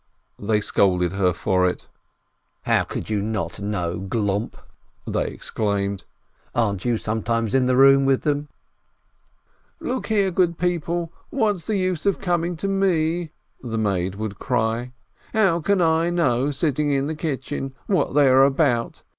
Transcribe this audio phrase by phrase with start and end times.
[0.39, 1.87] They scolded her for it.
[2.63, 4.55] "How can you not know, glomp?"
[5.05, 6.05] they exclaimed.
[6.55, 8.49] "Aren't you sometimes in the room with them?"
[9.79, 13.29] "Look here, good people, what's the use of coming to me?"
[13.61, 14.93] the maid would cry.
[15.33, 19.03] "How can I know, sitting in the kitchen, what they are about?